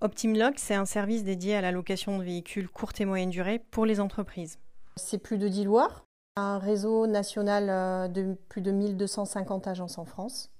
[0.00, 3.84] Optimlock, c'est un service dédié à la location de véhicules courte et moyenne durée pour
[3.84, 4.60] les entreprises.
[4.94, 6.04] C'est plus de 10 loueurs,
[6.36, 10.52] un réseau national euh, de plus de 1250 agences en France.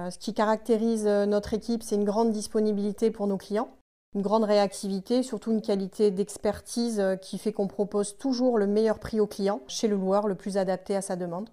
[0.00, 3.68] Euh, ce qui caractérise euh, notre équipe, c'est une grande disponibilité pour nos clients,
[4.16, 9.20] une grande réactivité, surtout une qualité d'expertise qui fait qu'on propose toujours le meilleur prix
[9.20, 11.50] au client chez le loueur le plus adapté à sa demande.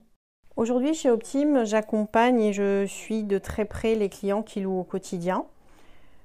[0.56, 4.84] Aujourd'hui, chez Optim, j'accompagne et je suis de très près les clients qui louent au
[4.84, 5.46] quotidien.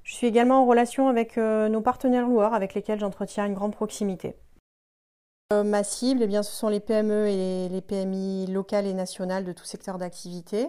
[0.04, 4.36] Je suis également en relation avec nos partenaires loueurs avec lesquels j'entretiens une grande proximité.
[5.52, 9.45] Euh, ma cible, eh bien, ce sont les PME et les PMI locales et nationales
[9.45, 10.68] de tout secteur d'activité.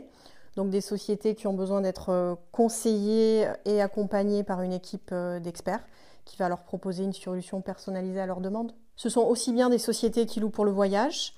[0.57, 5.39] Donc des sociétés qui ont besoin d'être euh, conseillées et accompagnées par une équipe euh,
[5.39, 5.85] d'experts
[6.25, 8.73] qui va leur proposer une solution personnalisée à leur demande.
[8.95, 11.33] Ce sont aussi bien des sociétés qui louent pour le voyage,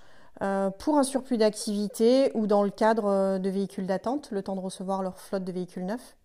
[0.78, 5.02] pour un surplus d'activité ou dans le cadre de véhicules d'attente, le temps de recevoir
[5.02, 6.16] leur flotte de véhicules neufs.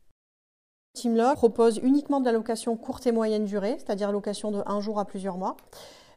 [0.94, 4.98] Teamlock propose uniquement de la location courte et moyenne durée, c'est-à-dire location de un jour
[4.98, 5.56] à plusieurs mois.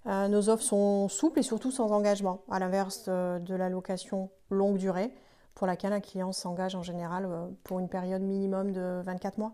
[0.05, 4.77] Euh, nos offres sont souples et surtout sans engagement, à l'inverse de, la location longue
[4.77, 5.11] durée,
[5.55, 9.53] pour laquelle un client s'engage en général euh, pour une période minimum de 24 mois.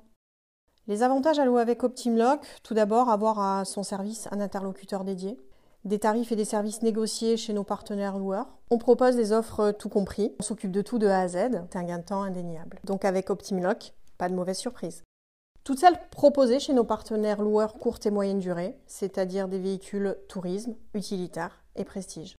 [0.88, 5.38] Les avantages à louer avec Optimlock, tout d'abord avoir à son service un interlocuteur dédié,
[5.86, 8.48] des tarifs et des services négociés chez nos partenaires loueurs.
[8.72, 11.38] On propose des offres tout compris, on s'occupe de tout de A à Z,
[11.70, 12.80] c'est un gain de temps indéniable.
[12.84, 15.04] Donc avec Optimlock, pas de mauvaise surprise.
[15.64, 20.76] Toutes celles proposées chez nos partenaires loueurs courte et moyenne durée, c'est-à-dire des véhicules tourisme,
[20.96, 22.36] utilitaires et prestige.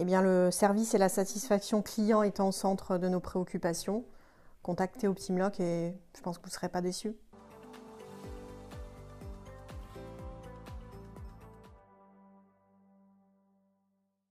[0.00, 4.04] Eh bien, le service et la satisfaction client étant au centre de nos préoccupations,
[4.64, 7.14] contactez Optimlock et je pense que vous ne serez pas déçus.